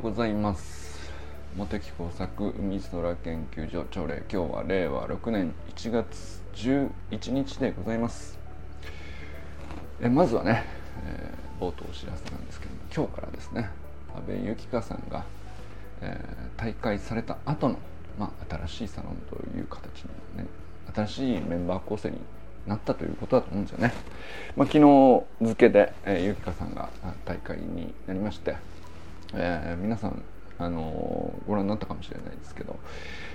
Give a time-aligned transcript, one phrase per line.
[0.00, 1.12] うございます。
[1.54, 4.22] 茂木工作海空研究所朝礼。
[4.32, 8.38] 今日は令和6年1月11日でございます。
[10.00, 10.64] えまずはね、
[11.04, 13.68] えー、冒頭お知らせなんですけども今日からですね
[14.16, 15.24] 阿部由紀香さんが、
[16.00, 17.78] えー、大会された後の
[18.18, 20.46] まあ、新しいサロンという形にね
[20.94, 22.18] 新しいメンバー構成に
[22.66, 23.92] なったということだと思うんですよね。
[24.56, 26.88] まあ、昨日付で、えー、ゆきかさんが
[27.24, 28.56] 大会になりまして、
[29.34, 30.22] えー、皆さん、
[30.58, 32.78] あの、ご覧になったかもしれないですけど、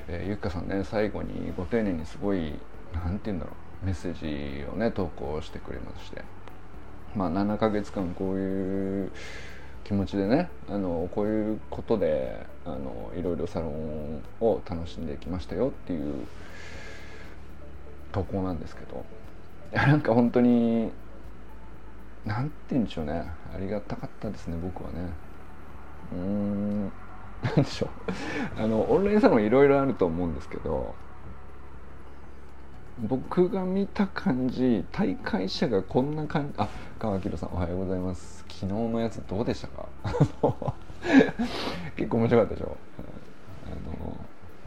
[0.08, 2.54] えー、ゆきかさんね最後にご丁寧にすごい
[2.94, 6.24] 何て言うんだろうメッセージをね投稿してくれまして
[7.16, 9.12] まあ7ヶ月間こういう
[9.84, 16.26] 気持ちでねあのこういうことであのいろいろサロンを楽しんできましたよっていう
[18.12, 19.06] 投稿なんですけど
[19.72, 20.92] いやなんか本当に
[22.26, 25.25] 何て言うんでしょうねありがたかったですね僕はね。
[26.12, 26.92] うーん。
[27.44, 27.90] 何でしょう。
[28.62, 30.96] あのオンラインサロンいろいろあると思うんですけど
[32.98, 38.44] 僕が見た感じ大会者がこんな感じあ川明さんおはようございます。
[38.48, 39.86] 昨日のやつどうでしたか？
[41.98, 42.78] 結構面白かったでしょ？
[43.68, 44.18] あの、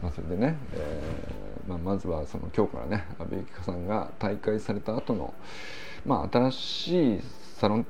[0.03, 5.33] まあ、それでね、えーまあ、まずはその今日からね阿部由紀香さんが大会された後の
[6.05, 7.21] まあ新しい
[7.57, 7.85] サロン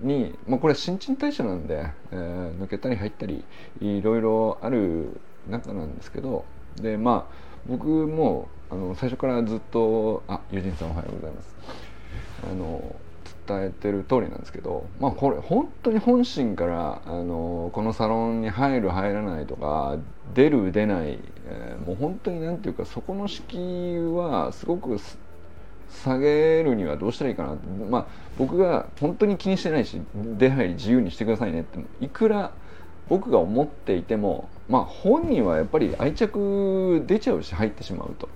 [0.00, 3.44] に、まあ、これ新陳代謝なんで、えー、抜けたり入ったり
[3.80, 6.44] いろいろある中なんですけど
[6.76, 7.34] でまあ
[7.66, 11.54] 僕もあの最初からずっとあ友人さんおはようございます。
[12.50, 12.94] あの
[13.46, 19.96] 伝えてる通りなんですけどまあこれ本当に本心からあのこのサロンに入る入らないとか
[20.34, 25.18] 出る出ない、えー、もう本当に何ていうかそこの敷居はすごくす
[25.90, 27.56] 下げるにはどうしたらいいかな
[27.90, 28.06] まあ
[28.38, 32.52] 僕が本当に気にしてないし出入り自由にしてくださいねっていくら
[33.08, 38.28] 僕が思っていてもまあ本人はやっぱり愛着出ちゃうし入ってしまうと。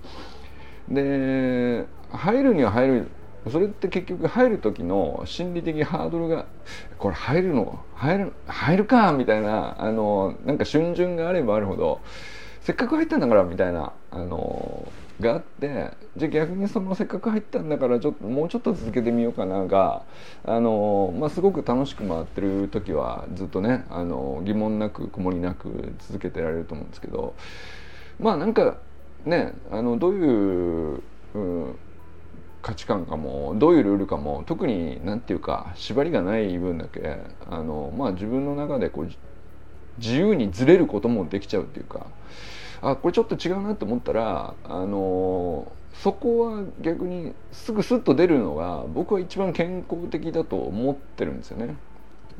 [0.89, 3.07] で入るには入る
[3.51, 6.45] それって結局入る時の心理的ハードルが
[6.97, 12.01] これ入るの入る入るかみたいなあのなんか瞬順があればあるほど
[12.61, 14.87] せっかく入ったんだからみたいなあの
[15.19, 20.03] があってじゃあ逆にそのせっかく入ったんだからちょっともうちょっと続けてみようかなが
[20.43, 27.35] あの、まあ、すごく楽しく回ってる時はずっとねあの疑問なく曇りなく続けてられると思うんですけど
[28.19, 28.77] まあなんか
[29.25, 31.01] ねあのどういう、
[31.35, 31.75] うん、
[32.63, 39.09] 価値観かもどういうルールかも特に何て言うか縛りがない分だけあの、まあ、自分の中でこう
[39.99, 42.07] 自由にずれることもできちゃうっていうか。
[42.83, 51.75] あこれちょっと違うなと思ったらあのそこは逆にすぐスッと出るのが僕は一番健康的だと思ってるんですよね。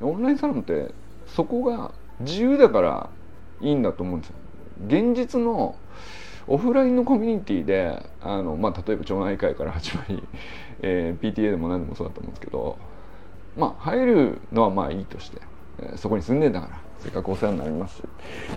[0.02, 0.94] オンラインサロンって
[1.28, 3.10] そこが自由だから
[3.62, 4.36] いいんだと思うんですよ。
[4.88, 5.76] 現実の
[6.48, 10.22] オフラインのコミュニティであの、まあ、例えば町内会から始まり、
[10.82, 12.78] えー、PTA でも何でもそうだと思うんですけど
[13.56, 15.42] まあ入るのはまあいいとして、
[15.80, 18.02] えー、そこに住んでんだからせっかくお世話になります。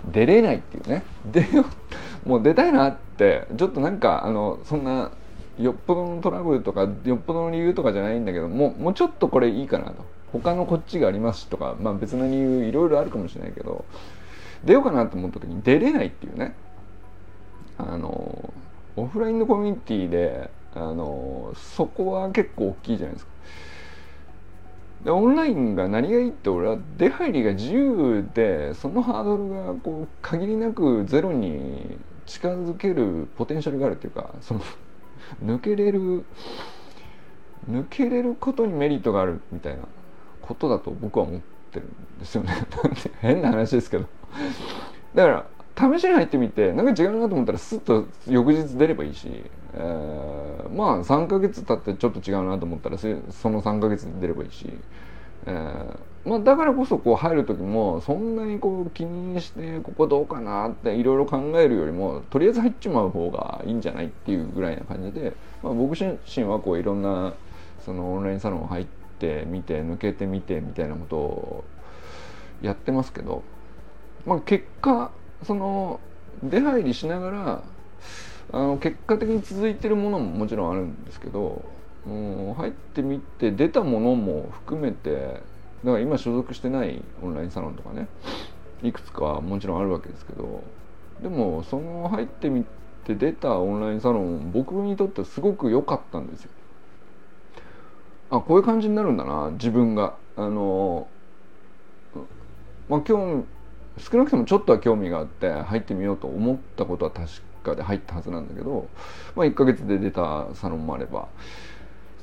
[0.09, 1.03] 出れないっていうね。
[1.31, 1.45] で
[2.25, 5.11] もう出たいなってちょっとなんかあのそんな
[5.59, 10.05] よっぽどのトラブルとかよっぽどの理由とかじゃないんだけどもうもうちょっとこれいいかなと。
[10.31, 13.85] 他のこっちがありますとか、まあ、別の理由いろいろあるかもしれないけど
[14.65, 16.53] 出ようかなと思った時に出れないっていうね。
[17.77, 18.53] あの
[18.95, 23.31] オフラインのコミュニティであのそこは結構大きいじゃないですか。
[25.03, 34.61] でオンラインが何がいいって俺は出入りが自由でそのハードルがこう限りなくゼロに近づけるポテンシャルがあるっていうかその
[35.43, 36.25] 抜けれる
[37.69, 39.83] 抜けれることにメリットがあるみたいな
[40.41, 41.41] ことだと僕は思っ
[41.71, 42.53] てるんですよね。
[43.19, 44.05] 変な話ですけど。
[45.13, 45.45] だから
[45.77, 49.29] 試しに入ってみてなんか違うなと思ったらスッと翌日出ればいいし、
[49.75, 54.67] えー、まあ3ヶ月経ってちょっと違うなと思ったらその3ヶ月で出ればいいし、
[55.45, 67.33] えー、まあ、だからこそこう入る時もそんなにこう気にしてここどうかなっていろいろ考えるよりもとりあえず入っちまう方がいいんじゃないっていうぐらいな感じで、まあ、僕自身はこういろんな
[67.85, 68.85] そのオンラインサロン入っ
[69.19, 71.63] てみて抜けてみてみたいなことを
[72.63, 73.43] やってますけど、
[74.25, 75.11] まあ、結果
[75.43, 75.99] その
[76.43, 77.63] 出入りしながら
[78.53, 81.63] あの結果的に続いてるものももちろんあるんですけど
[82.05, 85.41] もう入ってみて出たものも含めて
[85.83, 88.07] だから今所属してないオンラインサロンとかね
[88.83, 90.63] いくつかもちろんあるわけですけど
[91.21, 92.65] でもその入ってみ
[93.05, 96.51] て出たオンラインサロン僕にとってはすごく良かったんですよ。
[98.29, 100.15] あこういう感じになるんだな自分が。
[100.35, 101.07] あの
[102.87, 103.43] まあ、興
[103.97, 107.27] 少なくともちょっとは興味があって入ってみようと思ったことは確
[107.63, 108.87] かで入ったはずなんだけど、
[109.35, 111.27] まあ、1ヶ月で出たサロンもあれば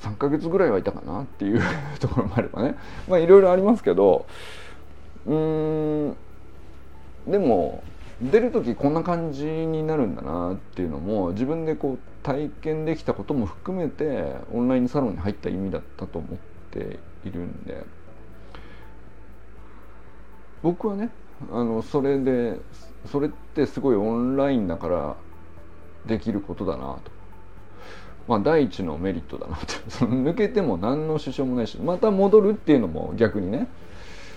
[0.01, 1.61] 3ヶ月ぐらいはいたかなっていう
[1.99, 2.77] ところもあればね。
[3.09, 4.27] まあいろいろありますけど
[5.27, 6.17] うん
[7.27, 7.83] でも
[8.21, 16.39] 出る時こんな感じになるんだなっていうのも自分でこう体験できたことも含めてオンラインサロンに入った意味だったと思っ
[16.71, 17.85] ているんで。
[20.63, 21.11] 僕はね
[21.53, 22.59] あのそれで
[23.11, 25.17] それってすごいオンラインだから
[26.07, 27.15] できることだなと。
[28.27, 33.69] まあ第一のメリットだなって その抜けても何の支障もないしまた戻るっていうのも逆にね、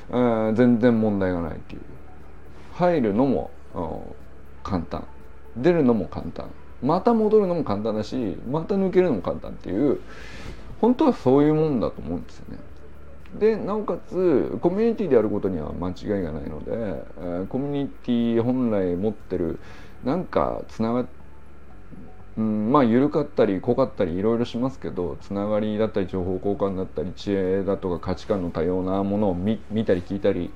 [0.09, 1.81] えー、全然問題がないっていう
[2.73, 3.49] 入るのも
[4.63, 5.05] 簡単
[5.55, 6.49] 出るのも簡単
[6.83, 9.99] また戻るのも簡単だしまた抜けるのも簡単っていう
[10.81, 12.59] 本当はそういうもんだと思うんですよね。
[13.39, 19.59] でなおかつコミュニティであることには間違いがないので、えー、コミュニティ本来持ってる
[20.03, 21.05] なんかつながっ
[22.37, 30.51] うん、まあ緩かったり濃かったりいろいろしますけどつながりだったり情報交換だったり知恵だとか価値観の多様なものを見たり聞いたり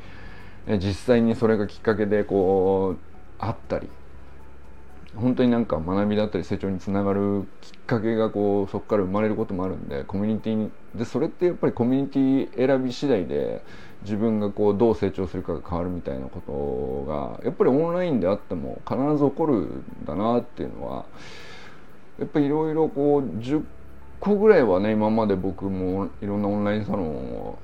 [0.68, 3.00] 実際にそれがきっかけでこう
[3.40, 3.90] あったり。
[5.16, 13.62] 本当になんか学びだったり成長につながるきっかけがこうそこから生まれることもあるんでコミュニティでそれってやっぱりコミュニティ選び次第で
[14.04, 21.06] 自分がこうどう成長するかが変わるみたいなことがやっぱりオンラインであっても必ず起こるんだなっていうのは
[22.18, 23.64] やっぱりいろいろこう10
[24.22, 27.60] 個ぐらいはね今まで僕もいろんなオンラインサロンを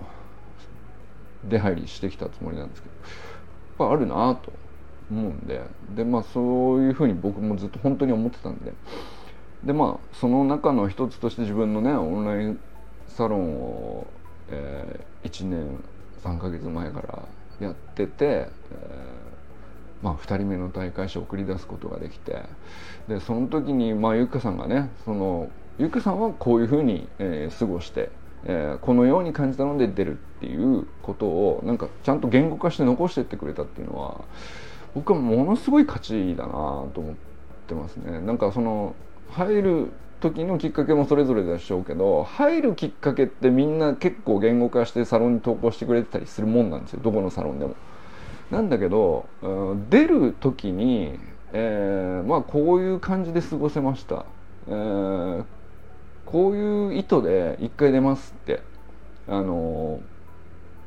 [1.45, 4.66] 出入りしてきたつもりなんですけどやっぱあるなと。
[5.09, 5.61] 思うんで
[5.95, 8.73] でまあそういうふうに僕もずっと本当に思ってたんで。
[9.63, 12.59] でまあその中の一つとして自分のねオンライン
[13.07, 14.07] サロンを、
[14.49, 15.83] えー、1年
[16.23, 17.23] 3ヶ月前から
[17.59, 22.43] やってて、えー、まあ、2人目の大会者を送り出すことができて
[23.07, 25.49] でその時に、まあ、ゆかさんがねその
[25.79, 28.09] ゆかさんはこういうふうに、えー、過ごして、
[28.45, 34.21] えー、このように感じたので出るっていうことをなんかちゃんと言語化して残してってくれたっていうのは
[34.97, 37.15] 僕はものすごい価値だなと思っ
[37.67, 38.19] てますね。
[38.19, 38.95] なんかその
[39.29, 39.91] 入る
[40.21, 47.75] 時のきっかけもそれぞれでしょうけど入るきっかけってみんな結構言語化してサロンに投稿してくれてたりするもんなんですよどこのサロンでも。
[48.49, 51.19] なんだけど、うん、出る時に、
[51.53, 54.25] えー、まあこういう感じで過ごせました、
[54.67, 55.45] えー、
[56.25, 58.63] こういう意図で一回出ますって
[59.27, 59.99] あの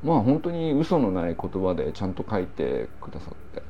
[0.03, 3.63] まあ本当に嘘のない言葉でちゃんと書いてくださって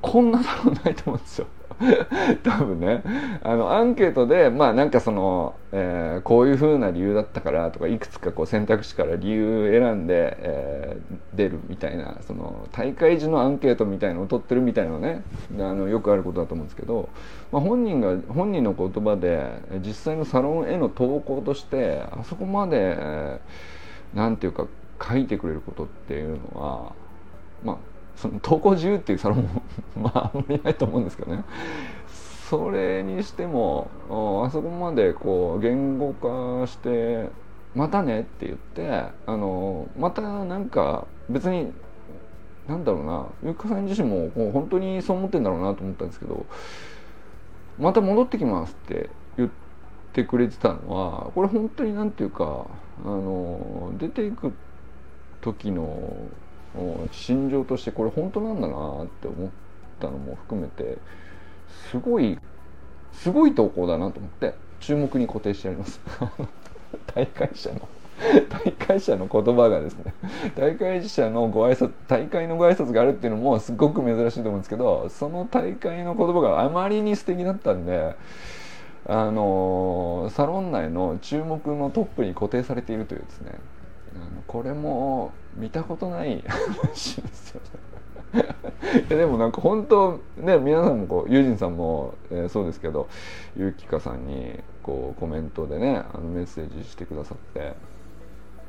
[0.00, 1.46] こんなサロンないと思うんですよ。
[2.42, 3.02] 多分ね。
[3.42, 15.22] あのアンケートでまあなんかその、えー、こういうふうな理由だったからとかいくつかこう選択肢から理由選んで、えー、出るみたいなその大会時のアンケートみたいのを取ってるみたいなのね
[15.58, 17.08] あのよくあることだと思うんですけど、
[17.52, 19.46] まあ、本人が本人の言葉で
[19.78, 24.66] 実際のサロンへの投稿としてあそこまで、えー、なんていうか
[25.00, 26.92] 書いてくれることっていうのは
[27.62, 27.76] まあ
[28.20, 29.62] その投稿自由っていうサロンも
[29.96, 31.44] まああんまりないと思うんですけどね。
[32.48, 37.28] それにしてもあそこまでこう言語化して
[37.76, 38.90] 「またね」って言って
[39.26, 41.72] あのまたなんか別に
[42.66, 46.46] なんだろうなゆかさん自身ももう本当にそう思ってんだろうなと思ったんですけど
[47.78, 49.50] 「また戻ってきます」って言っ
[50.14, 52.66] てくれてたのはこれ本当になんていうか
[53.04, 54.54] あの出ていく
[55.42, 56.12] 時の
[57.12, 59.50] 心情としてこれ本当なんだなって思っ
[60.00, 60.98] たのも含めて
[61.90, 62.38] すごい
[63.12, 66.00] すごい投稿だなと思って注目に固定してあります。
[67.14, 67.88] 大会者の
[68.48, 70.12] 大会者の言葉がですね
[70.56, 78.16] 大会者のご挨拶大会のご挨拶があるっていうのもすごく珍しいと思うんですけどその大会の言葉があまりに素敵だったんで
[79.06, 83.52] あのサロン内の注目のトップに固定されているというですね
[84.46, 87.88] これも見たことない話ですよね。
[89.08, 93.08] いやでもなんか本当ね皆さんもこうユージンさんも、えー、そうですけど
[93.56, 97.74] ゆきかさんにこうコメントでねあのメッセージしてくださって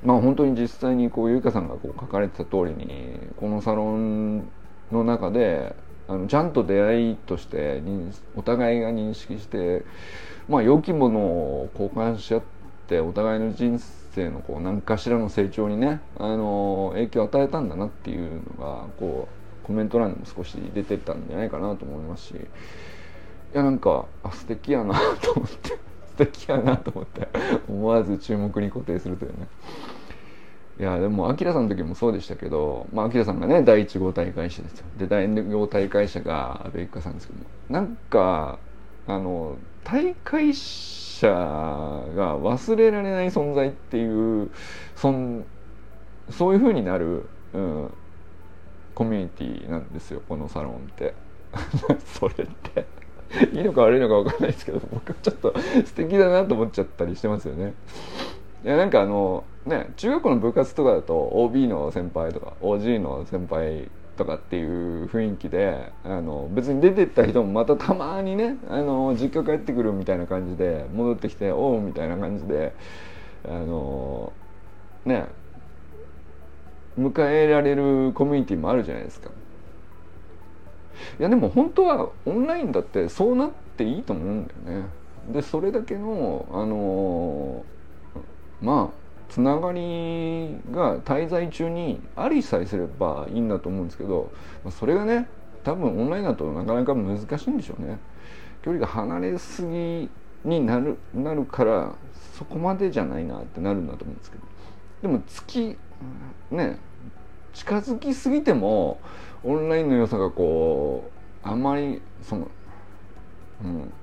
[0.04, 4.48] まあ本当に実際にこうゆきかさんがこう書かれてた通りにこのサロン
[4.92, 5.76] の中で
[6.08, 7.84] あのちゃんと出会いとして
[8.36, 9.84] お互いが認識して
[10.48, 12.42] まあ良きものを交換し合っ
[12.88, 22.38] てお互いの人生生のこう何かしらの成長にね、あの影響を与えたんだなっていうのがこうコメント欄にも少し出てたんじゃないかなと思いますしい
[23.54, 25.70] やなんかあ素敵やなと思って
[26.10, 27.28] 素敵やなと思って
[27.68, 29.48] 思わず注目に固定するというね。
[30.80, 34.86] いやでもアキラさんの時もそうでしたけどまあアキラさんがね第1号大会者ですよ。
[34.98, 38.60] で第2号大会者が阿部一家さんですけどもなんか
[39.08, 44.50] あの大会者者が忘れられない存在っていう
[44.96, 45.46] そん
[46.30, 47.92] そういう風になる、うん、
[48.96, 51.14] コミュニティなんですよこのサロンって
[52.06, 52.86] それって
[53.54, 55.54] いいのか悪いのか分かんないですけど僕はちょっと
[55.86, 57.74] 素敵だなと思っちゃったりしてますよね。
[58.64, 72.76] いやなんかあのね中学校の部活とかだと OB の先輩とか OG の先輩とかっていう雰囲気であの別に出てった人もまたたまにねあの実家帰ってくるみたいな感じで戻ってきておうみたいな感じで
[73.46, 74.34] あの
[75.06, 75.26] ね
[77.00, 79.30] 迎えられるコミュニティもあるじゃないですか。
[81.18, 84.86] いやでも本当はオンラインだってそうなっていいと思うんだよね。
[85.32, 87.64] でそれだけのあの
[88.62, 94.32] まあつながりが滞在中にありさえすればいいんだと思うんですけど
[94.72, 95.30] それがね
[95.64, 98.00] 多分オンラインだとなかなか難しいんでしょうね。
[98.62, 100.10] 距離が離れすぎ
[100.44, 101.94] になるなるから
[102.38, 104.44] そこまでじゃないなってなるんだと思うんですけど
[105.02, 105.78] でも月
[106.52, 106.78] ね
[107.54, 109.00] 近づきすぎても
[109.44, 111.10] オンラインの良さがこ
[111.44, 112.50] うあんまりその、
[113.64, 113.94] うん、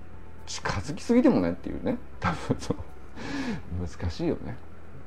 [0.46, 2.80] 近づきすぎてもねっていうね多分その
[3.86, 4.56] 難しいよね。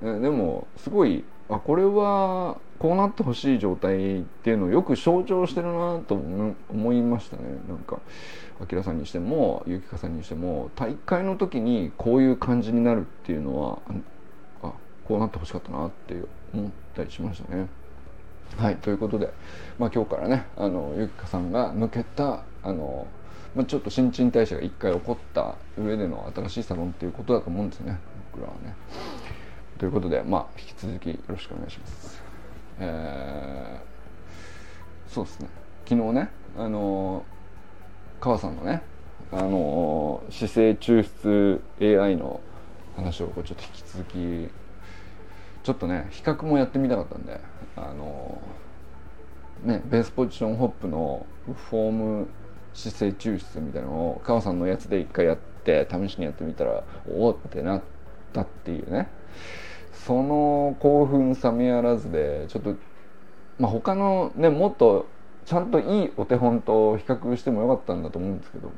[0.02, 8.00] でもすごいあこれはこうなってほしい状態っていうのをよく象徴してるなと思いましたねなんか
[8.72, 13.80] 明さんにしてもゆきかさんにしても大会の時にこういう感じになるっていうのは
[14.64, 14.74] あ
[15.06, 16.16] こうなってほしかったなって
[16.54, 17.68] 思ったりしましたね。
[18.58, 19.32] はいということで、
[19.78, 23.08] まあ、今日からねあのゆきかさんが抜けたあの、
[23.56, 28.00] まあ、ちょっと新陳代謝が一回起こった上での新しいサロンっていうことだと思うんですよね
[28.34, 28.76] 僕らはね。
[29.80, 32.22] ということで、まあ、引き続きよろしくお願いします。
[32.82, 35.50] えー、そうですね
[35.86, 37.26] 昨日ねあの
[38.20, 38.82] 川さんのね
[39.32, 41.04] あの姿勢抽
[41.80, 42.42] 出 AI の
[42.96, 44.50] 話をこうちょっと引き続き
[45.64, 47.40] ちょっとね比較もやってみたかったんで
[47.76, 48.42] あの
[49.64, 51.26] ねベースポジションホップの
[51.70, 52.28] フォーム
[52.74, 57.82] 姿勢抽出みたいなのを川さんのやつで一回やって試しにやってみたらおおってなっ
[58.34, 59.10] たっていうね
[60.06, 62.76] その興奮冷めやらずでちょっと、
[63.60, 65.08] まあ、他のねもっと
[65.46, 68.72] ちゃんといいお手本と比較してもよかったんだと思うんですけど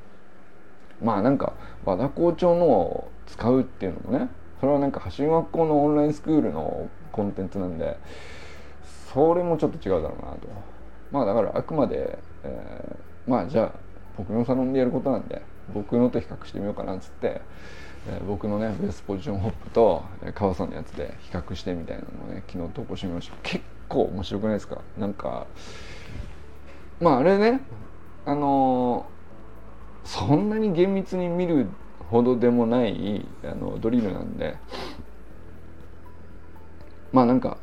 [1.01, 1.54] まあなんか
[1.86, 7.98] 和田校長のを使うっていうのもねそれはなんか橋学校のオンラインスクールのコンテンツなんで
[9.13, 10.48] それもちょっと違うだろうなと。
[11.12, 13.72] まあだからあくまで、えー、まあじゃあ
[14.18, 15.42] 僕のサロンでやることなんで
[15.74, 17.42] 僕のと比較してみようかなっつって、
[18.27, 20.03] 僕のねベースポジションホップと
[20.34, 23.36] 川さんのやつで比較してみたいなのをね昨日投稿してみました。
[23.43, 24.81] 結構面白くないですか？
[24.98, 25.46] なんか
[27.00, 27.62] まああれね
[28.25, 31.67] あのー、そんなに厳密に見る
[32.10, 34.58] ほどでもないあのドリルなんで
[37.12, 37.58] まあなんか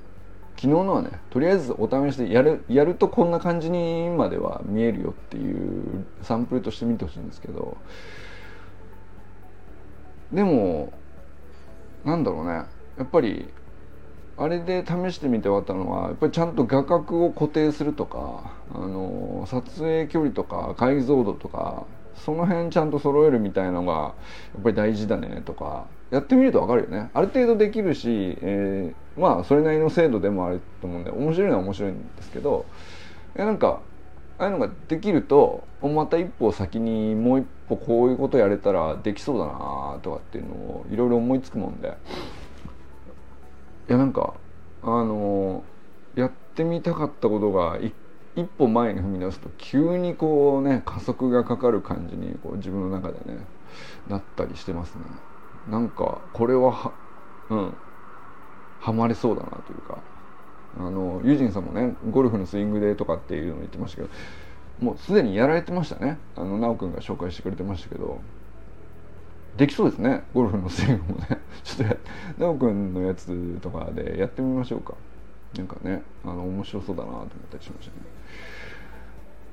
[0.56, 7.76] 昨日のはねとりあえずお試しでやるやるとこんな感じにまでは見えるよっていうサンプルとして見てほしいんですけど
[10.32, 10.92] でも
[12.04, 12.64] なんだろうね。
[12.96, 13.48] やっぱり
[14.36, 24.14] あれで試してみて分かったのはやっぱりちゃんと画角を固定するとかあの撮影距離とか解像度とかその辺ちゃんと揃えるみたいのがや
[24.60, 27.10] っぱり大事だねとかやってみると分かるよね。
[27.14, 32.64] ある程度できるし、えー、まあそれなりの精度でもあると思うんで面白いのは面白いんですけど
[33.36, 33.80] なんか
[34.38, 41.96] ああいうのができるとまた一歩先にもう一歩こういうことやれたらできそうだなとかっていうのをいろいろ思いつくもんで。
[43.88, 44.34] いやなんか
[44.82, 45.64] あの
[46.14, 47.78] やってみたかったことが
[48.36, 53.38] 一歩前に踏み出すと急にこうね加速がかかる感じにこう自分の中でね
[54.08, 55.04] なったりしてますね。
[55.70, 56.92] なんかこれはは
[57.50, 57.74] うん。
[58.80, 59.98] ハマれそうだなというか。
[60.78, 64.08] あのユージンさんもねゴルフのスイングでとかっていうのを言ってましたけど
[64.80, 66.18] もうすでにやられてましたね。
[66.36, 68.20] あの奈くんが紹介してくれてましたけど。
[69.56, 70.22] できそうですね。
[70.34, 71.38] ゴルフのスイングもね。
[71.64, 71.96] ちょっと
[72.38, 74.94] 奈くんのやつとかでやってみましょうか。
[75.56, 78.02] なんかねあの面白そうだなと思ったりしましたね。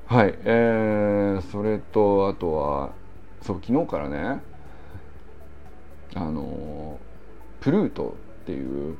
[0.06, 0.38] はい。
[0.44, 2.92] えー、それとあとは
[3.40, 4.40] そう昨日からね
[6.14, 7.00] あの
[7.60, 8.96] プルートっていう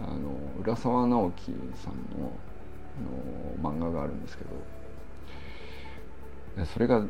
[0.00, 2.30] あの浦沢直樹さんの
[3.60, 4.50] あの漫画があるんですけど。
[6.66, 7.04] それが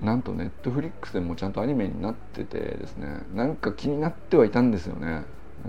[0.00, 3.20] なんとネットフリックスでもちゃんとアニメになっててですね。
[3.34, 5.24] なんか気になってはいたんですよね。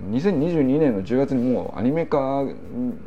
[0.10, 2.44] 2022年の10月にもうアニメ化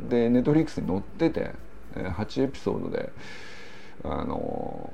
[0.09, 1.51] でネットフリックスに載ってて
[1.93, 3.11] 8エピソードで。
[4.03, 4.93] あの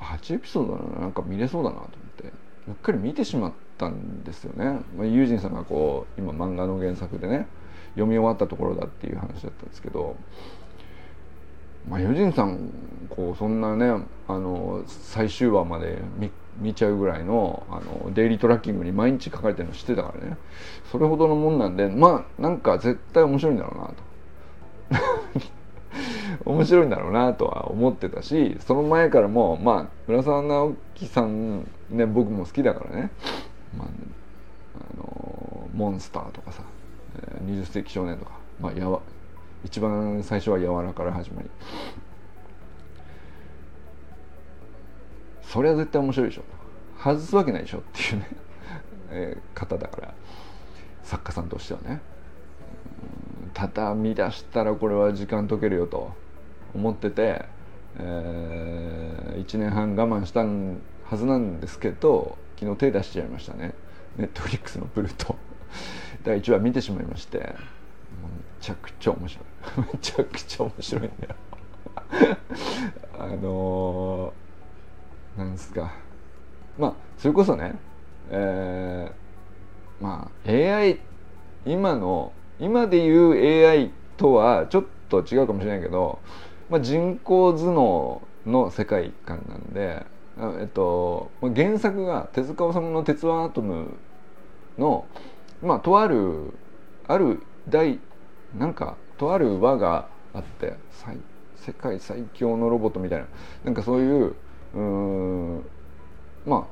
[0.00, 2.32] 8エピソードならなんか見れそうだなと思って。
[2.68, 4.80] うっかり見てしまったんですよね。
[4.96, 7.46] まあ、ユージンさんがこう今漫画の原作でね
[7.90, 10.16] 読み終わったところだっていう話だったんですけど。
[11.88, 12.70] まあ、ユジンさん
[13.08, 20.36] こうそんなねあの最終話まで見見ちゃうぐらいのあのデイリートラッキングに毎日書かれてるの知ってたからね。
[20.92, 25.50] それほどのもんなんでまあなんか絶対面白いんだろうなと。
[26.44, 33.10] 面白いんだろうなとは思ってたしその前からもまあ村沢直樹さんね僕も好きだからね、
[33.76, 33.88] まあ、
[34.78, 36.62] あのモンスターとかさ
[37.44, 39.00] 「20世紀少年」とか、まあ、やわ
[39.64, 41.50] 一番最初は柔らから始まり。
[45.42, 46.42] それは絶対面白いでしょ。
[47.02, 48.28] 外すわけないでしょっていうね。
[49.10, 50.14] えー、方だから。
[51.02, 52.00] 作家さんとしてはね。
[53.52, 56.12] ただ見出したらこれは時間解けるよと
[56.74, 57.44] 思ってて、
[57.98, 63.74] えー、1年半我慢したはずなんですけど昨日手出しちゃいましたね。
[64.16, 65.36] ネットフリックスのブルート。
[66.24, 67.38] 第1話見てしまいまして。
[67.38, 67.44] め
[68.60, 69.44] ちゃくちゃ面白い。
[69.92, 71.34] めちゃくちゃ面白いんだよ。
[73.18, 75.92] あのー、なんですか。
[76.78, 77.74] まあそれこそね
[78.30, 80.98] えー、まあ AI
[81.66, 86.18] 今の今でいう AI とはちょっと違うかもしれないけど、
[86.68, 90.06] まあ、人工頭脳の世界観なんで、
[90.60, 93.96] えっと、原作が手塚治虫の「鉄腕アトム
[94.78, 95.06] の」
[95.62, 96.54] まあとある
[97.06, 97.98] ある第
[98.58, 100.74] なんかとある輪があって
[101.56, 103.26] 世界最強のロボットみたいな。
[103.64, 104.34] なんかそういう
[104.74, 105.64] うん
[106.46, 106.64] まあ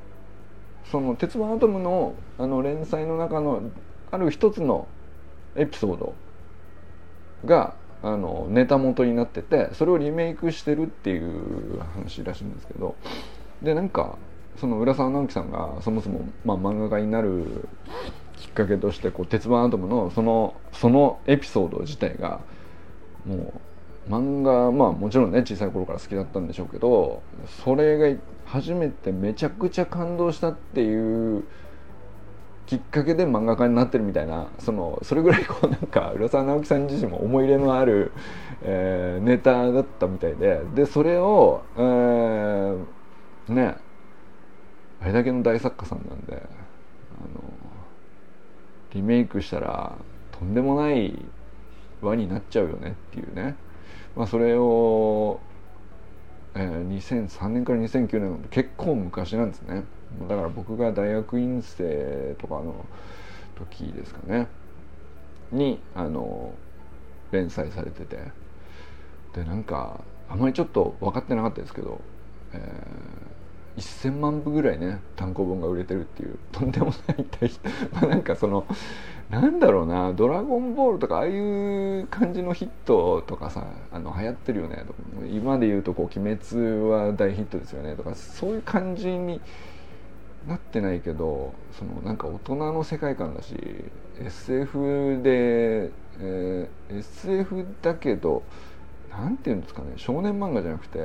[0.91, 3.63] その「鉄腕アトムの」あの連載の中の
[4.11, 4.89] ある一つの
[5.57, 6.15] エピソード
[7.45, 12.95] があのネタ元になっててそれをリメイクしてるっていう話らしいんですけど。
[13.63, 14.17] でなんか
[14.57, 17.69] その浦沢直樹さんがそもそも、まあ、漫画家になる
[18.39, 22.41] きっかけとしてこう鉄腕アトムのそのそのエピソード自体が
[23.27, 23.53] も
[24.09, 27.23] う漫画まあもちろんね小さい頃から好きだったんでしょうけど
[27.65, 31.45] それが初めてめちゃくちゃ感動したっていう
[32.67, 38.13] きっかけで漫画家になってるみたいなそのそれぐらいこうなんか浦沢直樹さん自身も思い入れのある、
[38.63, 42.85] えー、ネタだったみたいででそれを、えー、
[43.49, 43.77] ね
[45.01, 46.39] あれだけの大作家さんなんであ
[47.35, 47.59] の
[48.95, 49.97] リメイクしたら
[50.33, 51.19] とんでもない
[52.01, 53.57] 輪になっちゃうよねっていうね、
[54.17, 55.41] まあ、それを、
[56.55, 59.85] えー、2003年から2009年結構昔なんですね。
[60.29, 62.87] だから僕が大学院生とかの
[63.57, 64.49] 時ですかね。
[65.53, 66.55] にあの
[67.31, 68.19] 連載されてて。
[69.35, 72.01] でなんかあまりちょっと分かってなかったですけど、
[72.53, 72.61] えー、
[73.79, 76.39] 1,000万部ぐらいね単行本が売れてるっていう。
[76.53, 77.51] とんでもない大
[77.93, 78.67] まあなんかその
[79.31, 84.99] なんだろうな「ドラゴンボール」とかああいう感じのヒットとかさあの流行ってるよねとか。
[85.31, 88.15] 今で言うとこう「鬼滅」は大ヒットですよねとか。
[88.15, 89.41] そういう感じに
[90.47, 93.55] なってないけどそのなんか大人の世界観だし
[94.19, 98.43] SF で、えー、SF だけど
[99.11, 100.99] 何て言うんですかね少年漫画じゃなくて、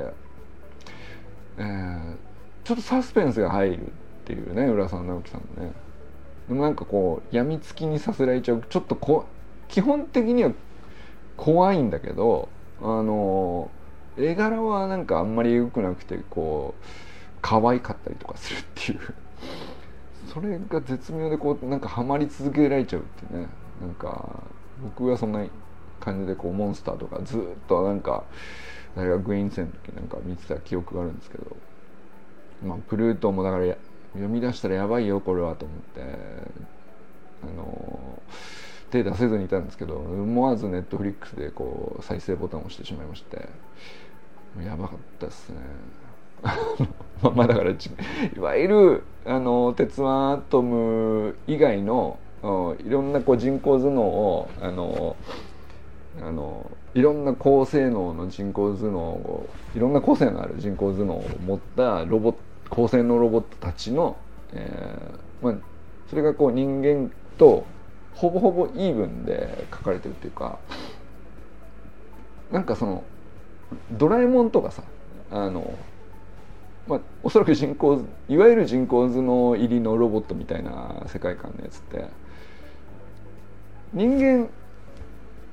[1.58, 2.16] えー、
[2.64, 3.90] ちょっとサスペンスが入るっ
[4.24, 5.72] ていうね浦沢直樹さんのね。
[6.48, 9.26] でもなんかこう病みつきにさせられちゃうちょっとこ
[9.68, 10.52] 基本的には
[11.36, 12.48] 怖いんだけど
[12.80, 13.70] あの
[14.16, 16.84] 絵柄はなんかあんまり良くなくてこう
[17.42, 19.00] 可愛かったりとかするっていう。
[20.32, 23.46] それが絶妙でこうなんかハマり続けられちゃうってね。
[23.80, 24.42] なんか
[24.82, 25.44] 僕はそんな
[26.00, 28.24] 感じでこうモンスターとかずっとなんか
[28.96, 31.56] 大学院生の時なんか見てた記憶があるんですけど。
[32.64, 33.76] まあプルートンもだから
[34.12, 36.64] 読み出したらやばいよこれはと思って。
[37.42, 38.22] あの
[38.90, 43.48] 手出せずにいたんですけど思わずネットフリックスでこう再生ボタンを押してしまいまして。
[44.62, 45.56] やばかったですね。
[47.34, 52.18] まあだからいわゆるあの鉄腕アトム以外の
[52.84, 55.16] いろんなこう人工頭脳をあの
[56.22, 62.38] あのいろんな高性能の人工頭脳をいろんな個性のある人工頭脳を持ったロボット
[62.70, 64.16] 高性能ロボットたちの、
[64.52, 65.54] えーまあ、
[66.08, 67.64] それがこう人間と
[68.14, 70.58] ほぼほぼイーブンで書かれてるっていうか
[72.52, 73.04] なんかその
[73.92, 74.82] ドラえもんとかさ
[75.30, 75.76] あの
[76.86, 82.04] まあ、おそらく人工いわゆる人工頭脳入りのロボットみたいな世界観のやつって
[83.92, 84.50] 人間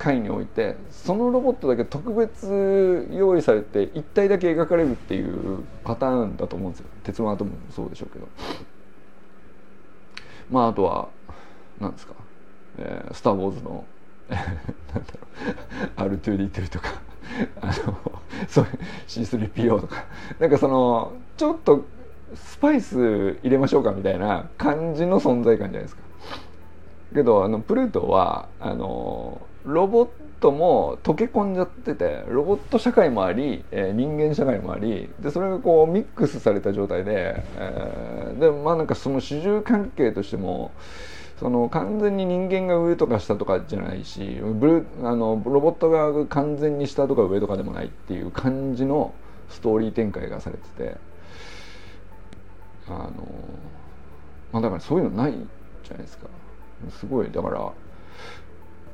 [0.01, 6.87] 界においてそのロボットだけ特別用意されて一体だけ描かれるっていうパターンだと思うんですよ。
[7.03, 8.27] 鉄腕アトムもそうでしょうけど。
[10.49, 11.09] まああとは
[11.79, 12.15] 何ですか、
[12.79, 13.85] えー、スター・ウォーズの
[14.31, 14.47] なんだ
[15.99, 16.15] ろう。
[16.15, 16.99] R2D2 とか。
[17.61, 18.11] あの
[18.47, 20.05] そういう C3PO とか。
[20.39, 21.85] なんかそのちょっと
[22.33, 26.01] スパイス入れましょうかみたいな感じの存在感じゃないですか。
[27.13, 40.71] けどあのプルートはあのロボットも溶け込んじゃっててロボット社会もあり、えー、人間社会もありでそれがこうミックスされた状態で、えー、でまあなんかその主従関係としても
[41.39, 49.13] その完全に人間が上とか下とかじゃないしブルあのロボットが完全に下とか上とかでもないっていう感じの
[49.49, 50.97] ストーリー展開がされてて
[52.87, 53.27] あの
[54.51, 56.27] まあだからそういうのないじゃないですか。
[56.89, 57.71] すごいだから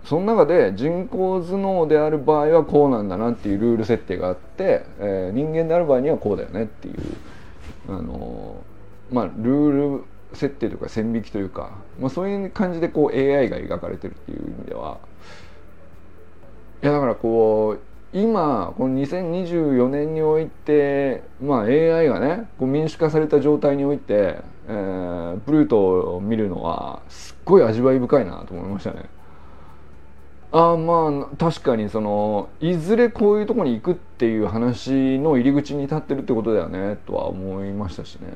[0.08, 6.96] その中で人工頭脳である場合はこうなんだなっていうルール設定があって、えー、人間である場合にはこうだよねっていう
[7.90, 8.64] あの
[9.12, 14.98] まあルール設定というか線引きというか、まあ、そういう感じでこう AI が描かれてるっていう意味では
[16.82, 24.40] いやだからこう今この2024年において、まあ、AI がねこう民主化された状態において、
[24.70, 29.17] えー、プルートを見るのはすっごい味わい深いなと思いましたね。
[30.52, 38.34] あまあ確かにそのいずれこういうとこに行くっていう話の入り口に立ってるってことだよねとは思いましたしね。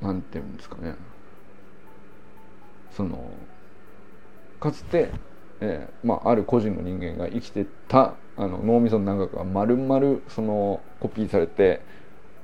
[0.00, 0.94] なんていうんですかね
[2.90, 3.30] その
[4.60, 5.10] かつて、
[5.60, 11.80] えーまあ、ある個人の人間が生きてたあの脳みその中が丸々そのコピーされて、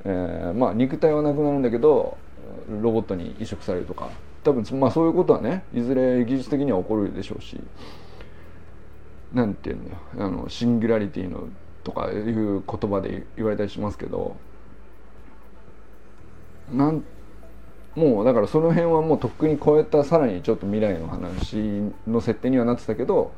[0.05, 2.17] えーまあ、肉体はなくなるんだけど
[2.69, 4.11] ロボットに移植されるとか
[4.45, 7.61] 多分、まあ、そういうことはねいずれ技術的には起こるでしょうし
[9.33, 9.77] なんていう
[10.17, 11.49] のあのシンギュラリティの
[11.85, 14.37] とかいう言葉で言われたりしますけど
[16.73, 17.05] なん
[17.95, 21.57] もうだからその辺はもうとっくに超えたさらにちょっと未来の話
[22.07, 23.33] の設定にはなってたけど、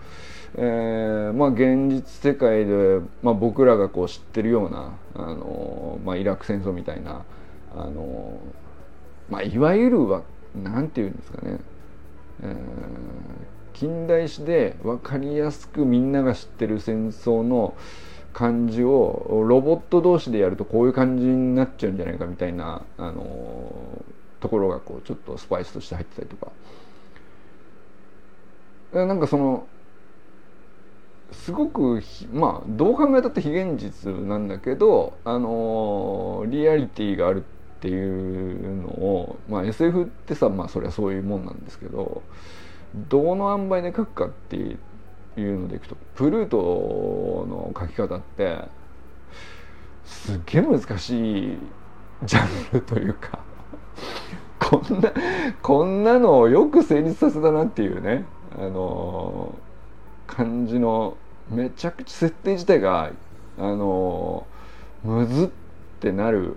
[0.57, 7.25] えー、まあ現実世界で、まあ、僕らがこう知ってるようなあの、まあ、イラク戦争みたいな
[7.75, 8.39] あの、
[9.29, 10.23] まあ、いわゆるは
[10.55, 11.59] 何て言うんですかね、
[12.43, 12.57] えー、
[13.73, 17.75] 近代史で分かりやすくみんなが知ってる戦争の
[18.33, 24.03] 感じをロボット同士でやるとこういう感じになっちゃうんじゃないかみたいなあの
[24.41, 26.53] ところがこうちょっとスパイスとして入ってたりとか。
[28.95, 29.67] なんかその
[31.33, 32.01] すごく
[32.33, 37.45] まあどう考えたって非現実なんだけどあのリアリティがある
[37.85, 42.23] っていうのを、まあ、SF ってさまあそりゃそういうもんなんですけど
[43.11, 44.71] どの塩梅で書くかってい
[45.37, 46.57] うのでいくとプルート
[47.47, 48.63] の書き方って
[50.07, 51.59] すっげえ難しい
[52.23, 53.41] ジャンルというか
[54.59, 55.13] こんな
[55.61, 58.25] こんなのをよく成立させたなっていうね
[58.57, 59.55] あの
[60.27, 61.19] 感じの
[61.51, 63.11] めちゃくちゃ設定自体が
[63.59, 64.47] あの
[65.03, 65.49] むずっ
[66.01, 66.57] てなる、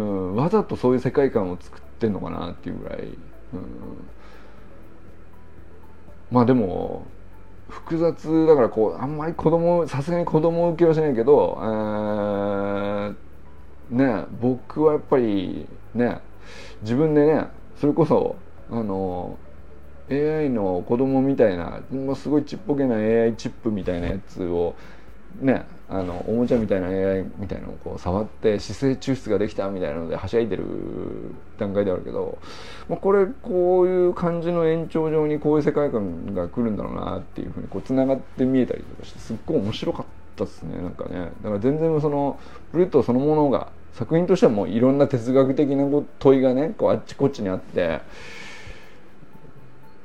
[0.00, 3.16] うん、わざとそういう世界観を作ってんのかなっていうぐらい、うん、
[6.30, 7.06] まあでも
[7.68, 13.14] 複雑だからこうあんまり子供さすがに子供受けはしないけど、えー、
[13.90, 16.20] ね僕はやっぱりね
[16.82, 17.46] 自分でね
[17.80, 18.36] それこそ
[18.70, 19.38] あの
[20.10, 24.74] AI の子供みたいなもうすごいちっぽけな AI チップみたいなやつを
[25.40, 30.64] ねあのおもちゃみたいな AI みたいなのをこう触って姿勢抽出ができたみたいなのではしゃいでる
[31.58, 32.38] 段階であるけど、
[32.88, 41.32] まあ、これこういう感じの延長上にこういう世界観が来るんだろうなっていうふうにこうつながって見えたりとかしてすっごい面白かったですねなんかね。
[41.42, 42.38] だから全然その
[42.70, 45.84] ブルートそのものが作品としてはもういろんな哲学的な
[46.20, 48.00] 問いがねこうあっちこっちにあって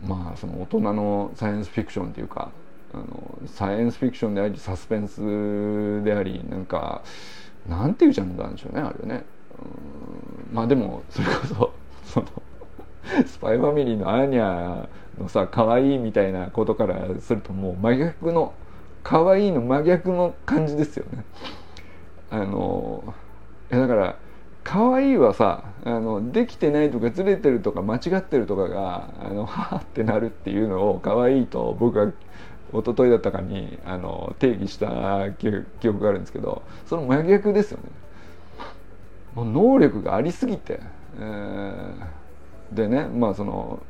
[0.04, 2.50] まあその大人のサイエンスフィクションっていうか
[2.95, 7.03] あのサイエンスフィクションでありサスペンスでありなんか
[7.67, 9.25] なんていうジャンルなんでしょうねあれね。
[10.53, 11.73] まあでもそれこそ
[12.05, 12.27] その
[13.25, 14.88] スパイファミリーのアーニャ
[15.19, 18.53] のさ可愛いみたいなことからするともう真逆の
[19.03, 21.25] 可愛いの真逆の感じですよね。
[22.31, 23.13] あの
[23.69, 24.17] だから
[24.63, 32.12] 可愛いはさあのできてないとかずれてるとか間違ってるとかがあのはあってなるっていうのを可愛いと僕は
[32.73, 37.89] 一昨日だったかにあの定義した記憶があるんですけどその真逆ですよね。
[39.36, 40.80] もう能力がありすぎて、
[41.19, 43.82] えー、でねまあその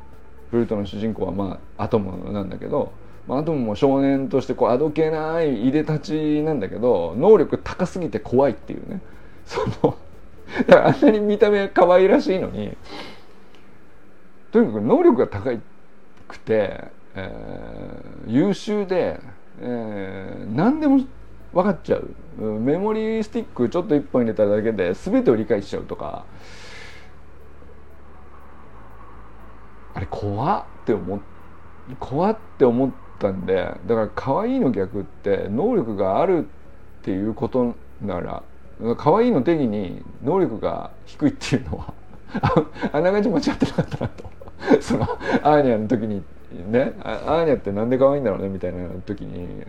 [0.49, 2.91] フルートの主人公はまあアトムなんだけど、
[3.27, 9.01] まあ、アトムも少年としてこうあどけないいでたちなんだけど能力高すぎて怖いっていうね
[9.45, 9.97] その
[10.67, 12.75] だからあんなに見た目可愛らしいのに
[14.51, 15.51] とにかく能力が高
[16.29, 16.85] くて、
[17.15, 19.19] えー、優秀で、
[19.61, 20.99] えー、何でも
[21.53, 22.09] 分かっちゃう。
[22.41, 26.25] メモリースティックちょっと1本入れただけで全てを理解しちゃうとか。
[29.93, 31.19] あれ怖って思っ
[31.99, 38.43] 怖って思ったんでだから可愛いの逆って能力があるっていうことなら
[38.97, 41.93] 可愛いの定義に能力が低いっていうのは
[42.91, 44.35] あながち間違ってなかったなと。
[44.81, 46.23] そのアーニャの時に
[46.63, 49.63] ねアーニャってなんで可愛いんだろうねみたいな時に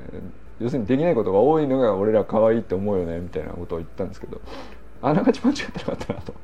[0.61, 4.40] 要するにできないことが多いのが俺ら可愛いって思うよねみたいなことを言ったんですけど
[5.03, 6.35] あながち間違ってなかったなと。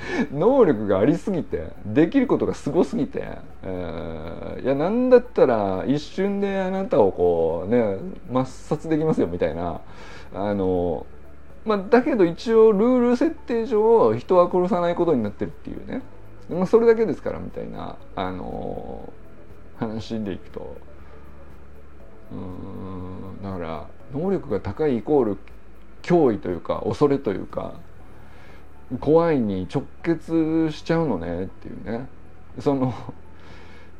[0.32, 3.22] 能力がありすぎてできることがすごすぎて、
[3.62, 7.98] えー、いやなんだったら一瞬であなたをこうね
[8.30, 9.80] 抹殺できますよみたいな
[10.34, 11.06] あの
[11.64, 16.02] まあ、だけど一応ルール設定上人は殺さないことになってるっていうね、
[16.48, 19.12] まあ、それだけですからみたいなあの
[19.80, 20.76] 話でいくと。
[22.32, 25.38] うんだから能力が高いイコール
[26.02, 27.74] 脅威というか恐れというか
[29.00, 32.08] 怖いに直結しちゃうのねっていうね。
[32.58, 32.92] その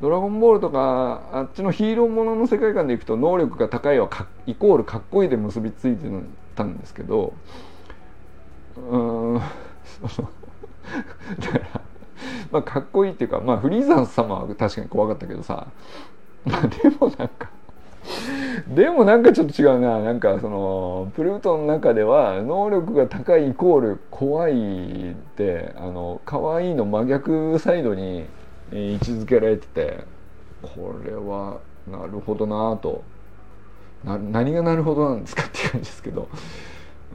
[0.01, 4.09] ドラゴンボールとかあっちのヒーローものの世界観でいくと能力が高いは
[4.47, 6.07] イコールかっこいいで結びついて
[6.55, 7.33] たんですけど
[8.75, 8.97] う
[9.37, 9.43] んだ
[11.47, 11.80] から
[12.51, 15.67] まあかっこいいっていうかまあフリーザ様は確かに怖かったけどさ。
[16.45, 17.49] まあでもなんか
[18.67, 19.99] でもなんかちょっと違うな。
[19.99, 28.25] なんかそのプルートの中では能力が高いイコール怖いってあの可愛いの真逆サイドに
[28.71, 29.99] 位置づけられてて
[30.61, 33.03] これはなるほどなと。
[34.03, 36.27] な何がなるほどなんですかっていう感じですけど。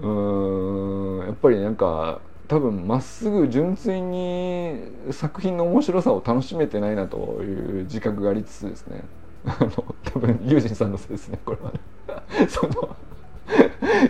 [0.02, 4.80] うんやっぱりなんか多分まっすぐ純粋に
[5.10, 9.04] 作品の面白さを楽しめてないなという自覚がありつつですね。
[9.46, 9.70] あの
[10.04, 11.80] 多分ユージンさんのせいですねこれはね。
[12.48, 12.96] その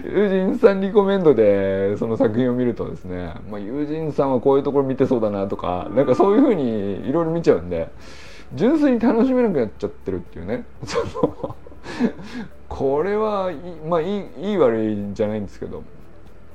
[0.05, 7.91] 友人さんリコメンドでその作品を見るとですね、まあ、友人さんはこういうところ見てそうだなとかなんかそういうふうにいろいろ見ちゃうんで
[8.55, 10.65] 純粋に楽しめなくなっちゃってるっていうね。
[10.85, 11.57] その
[12.69, 13.51] これは
[13.89, 15.83] まあいいいい悪いんじゃないんですけど。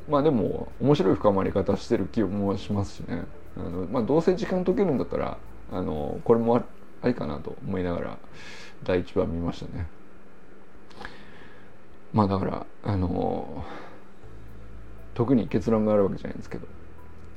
[0.09, 3.23] まあでも面白い深まり方してる気もしますしね。
[3.57, 5.37] あの、まあ、どうせ時間解けるんだったら
[5.71, 6.63] あのこれも
[7.01, 8.17] ありかなと思いながら
[8.83, 9.87] 第一話見ましたね。
[12.13, 13.63] まあだからあの
[15.13, 16.67] 特に結論があるわけじゃないんですけど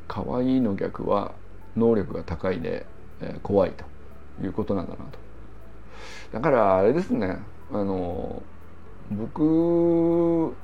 [0.09, 1.33] 可愛いの逆は
[1.77, 2.87] 能力が高いで、
[3.21, 3.85] えー、怖いと
[4.45, 5.19] いうことなんだなと。
[6.33, 7.39] だからあれですね。
[7.73, 8.43] あの
[9.11, 10.55] 僕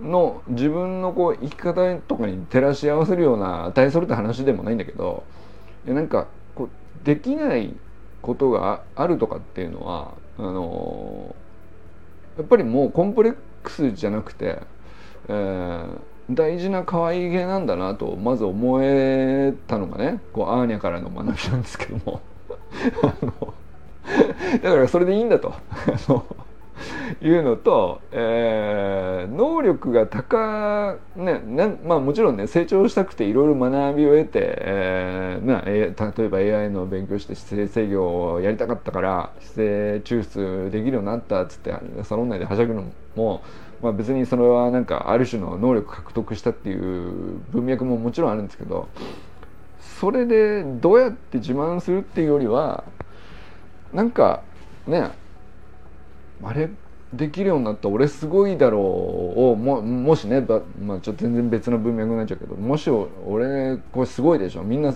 [0.00, 5.24] の自分のこう生き方とかに照らし合わせるような大それた話でもないんだけど
[5.86, 7.74] なんかこうできない
[8.22, 11.34] ことがあるとかっていうのはあの
[12.36, 14.58] やっぱりもうコンプレックスじゃなくて、
[15.28, 15.98] えー、
[16.30, 22.20] 大事な可愛げなんだなとまず思えたのがねこうアーニャからの学びなんですけども。
[24.62, 25.54] だからそれでいいんだと。
[27.20, 39.62] いうのと、えー、能力が高ねねまあもちろんね成長したくていろいろ学びを得て、えーまあ、例えば AI の勉強して姿勢制御をやりたかったから姿勢
[40.04, 42.84] 抽出できるようになったっつってサロン内ではしゃぐの
[43.16, 43.42] も、
[43.82, 48.88] まあ、別にそれはなんかある種の能力獲得したっていう文脈ももちろんあるんですけど
[50.00, 52.84] それでどうやって自慢するっていうよりは
[53.92, 54.42] なんか
[54.86, 55.10] ね
[56.42, 56.68] あれ？
[57.16, 58.82] できるようになった俺すごいだろう。
[58.82, 60.40] をももしね、
[60.80, 62.88] まあ、ちょっと全然別の文脈になっちゃうけどもし
[63.26, 64.62] 俺これすごいでしょ？
[64.62, 64.94] みんな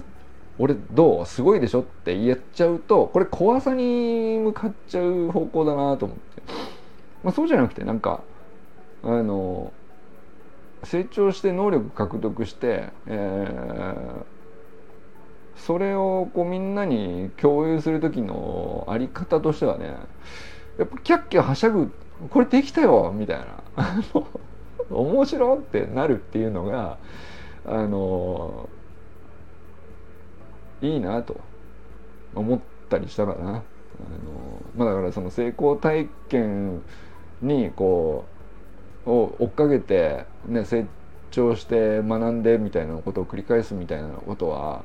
[0.58, 1.26] 俺どう？
[1.26, 6.42] すごいでしょって言っちゃうとこれ怖さに向かっちゃう方向だなと思って、
[7.22, 8.22] まあ、そうじゃなくてなんか
[9.02, 9.72] あの
[10.84, 14.24] 成長して能力獲得して、えー、
[15.56, 19.96] それをこうみんなに共有する時のあり方としてはね
[20.78, 21.92] やっぱキャッキャはしゃぐ
[22.30, 23.46] これできたよみたいな
[24.90, 26.98] 面白ってなるっていうのが
[27.64, 28.68] あの
[30.80, 31.36] いいなと
[32.34, 33.50] 思ったりしたかな。
[33.50, 33.62] あの
[34.76, 36.82] まあ、だからその成功体験
[37.42, 38.24] にこ
[39.06, 40.86] うを追っかけて、ね、成
[41.30, 44.84] 長して学んでみたいなことを繰り返すみたいなことは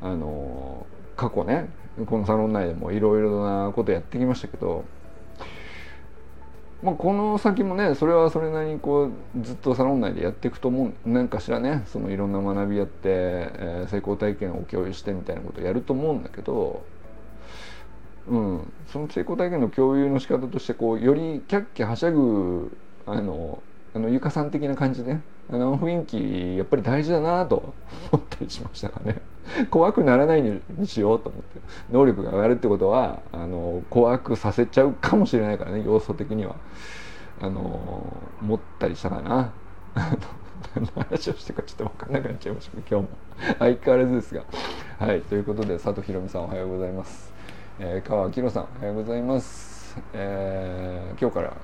[0.00, 1.70] あの過去ね
[2.06, 4.84] このサロン内でもいろいろなことやってきましたけど、
[6.82, 16.84] まあ、この先もねそれはそれなりにこうずっとサロン内でやっていくと思う何かしらねそのいろんな学びやって、えー、成功体験を共有してみたいなことをやると思うんだけど、
[18.26, 23.62] うん、その成功体験の共有の仕方としてこうよりキャッキャはしゃぐあの
[23.94, 27.74] あのゆかさん的な感じで、ね、あの雰囲気やっぱり大事だなと
[28.12, 29.20] 思ったりしましたかね。
[29.70, 31.60] 怖くならないにしようと思って。
[31.90, 36.56] 能力が上がるってことはあの怖くさせちゃうかもしれないからね要素的には。
[37.40, 39.52] あの思ったりしたかな。
[40.74, 43.08] 何の話をしてかちょっと分かんなくなっちゃいました今日も。
[43.58, 44.44] 相変わらずですが。
[44.98, 47.32] はいということで佐藤ひろみさんおはようございます、
[47.80, 51.56] えー、川明さんおはようございます、えー、今日から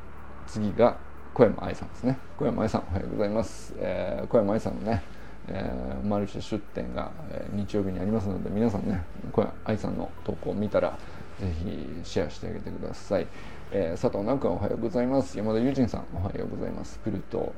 [0.48, 0.96] 次が
[1.38, 2.18] 小山愛さんですね。
[2.36, 5.04] 小山愛さんおはようございます、えー、小山愛さんのね、
[5.46, 10.98] えー、マルシェ出店が、えー、日曜日にありますので皆さんね小山愛さんの投稿を見たら
[11.38, 13.28] ぜひシェアしてあげてください、
[13.70, 15.38] えー、佐藤直君おはようございます。
[15.38, 16.98] 山田友人さんおはようございます。
[17.04, 17.54] プルト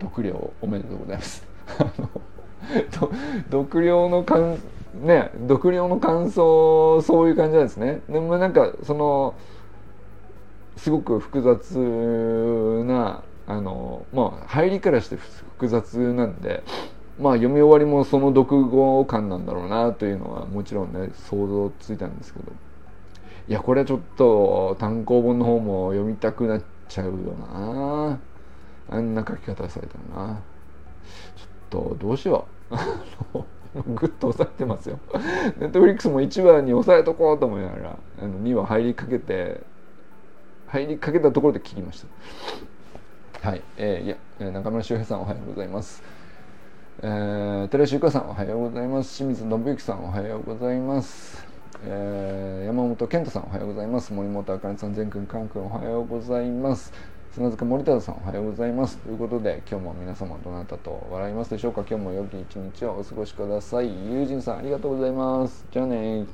[0.00, 1.46] 読了おめでとうございます。
[3.52, 4.58] 読了の感
[5.04, 8.00] ね読了の感想そういう感じなんですね。
[8.08, 9.34] でもなんかその
[10.76, 11.78] すごく複雑
[13.52, 16.62] あのまあ入りからして複雑なんで
[17.18, 22.52] まあ読み終わりもその読後感なんだろうなというのはもちろんね想像ついたんですけど。
[23.48, 27.12] いやこれはちょっと単行本の方も読みたくなっちゃうよ
[27.52, 28.18] な。
[28.88, 30.40] あんな書き方されたらな。
[31.36, 33.42] ちょっとどうしよう。
[33.94, 34.98] グッと押さえてますよ。
[35.58, 39.62] ネットフリックスも1話に押さえとこうと思いながらあの2話入りかけて
[40.68, 42.06] 入りかけたところで切りました。
[43.42, 44.08] はい、えー、い
[44.46, 46.00] や、中村修平さんおはようございます。
[47.02, 49.16] えー、寺石ゆかさんおはようございます。
[49.16, 51.44] 清水信之さんおはようございます。
[51.84, 54.12] えー、山本健太さんおはようございます。
[54.12, 56.92] 森本あかねさん、全くん、かんくんおはようございます。
[57.32, 58.96] 砂塚森田さんおはようございます。
[58.98, 61.80] ということで、今日も皆様どなたと笑いますでしょうか？
[61.80, 63.88] 今日も良き一日をお過ごしください。
[63.88, 65.66] 友人さんありがとうございます。
[65.72, 66.26] じゃあね